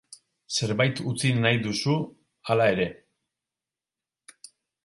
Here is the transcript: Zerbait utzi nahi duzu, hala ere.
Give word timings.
Zerbait 0.53 1.01
utzi 1.11 1.33
nahi 1.43 1.59
duzu, 1.67 1.95
hala 2.53 2.67
ere. 2.77 2.89